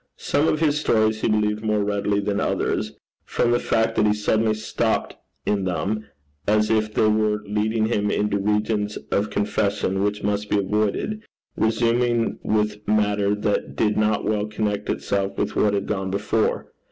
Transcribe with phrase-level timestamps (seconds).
[0.17, 4.15] Some of his stories he believed more readily than others, from the fact that he
[4.15, 6.07] suddenly stopped in them,
[6.47, 11.21] as if they were leading him into regions of confession which must be avoided,
[11.55, 16.71] resuming with matter that did not well connect itself with what had gone before.